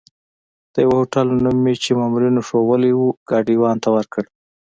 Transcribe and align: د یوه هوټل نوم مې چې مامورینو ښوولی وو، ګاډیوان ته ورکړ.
د 0.73 0.75
یوه 0.85 0.95
هوټل 0.99 1.27
نوم 1.43 1.57
مې 1.63 1.73
چې 1.83 1.91
مامورینو 1.99 2.45
ښوولی 2.47 2.91
وو، 2.95 3.09
ګاډیوان 3.29 3.77
ته 3.83 3.89
ورکړ. 3.95 4.23